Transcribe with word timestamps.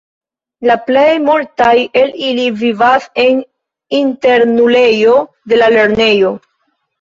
La 0.69 0.75
plej 0.85 1.09
multaj 1.25 1.73
el 2.01 2.09
ili 2.29 2.45
vivas 2.61 3.05
en 3.25 3.43
internulejo 3.99 5.15
de 5.53 5.61
la 5.65 5.69
lernejo. 5.77 6.35